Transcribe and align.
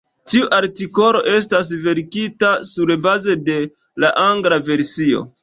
Tiu 0.31 0.45
artikolo 0.59 1.21
estas 1.31 1.69
verkita 1.83 2.49
surbaze 2.71 3.37
de 3.51 3.59
la 4.05 4.13
angla 4.25 4.61
versio. 4.73 5.25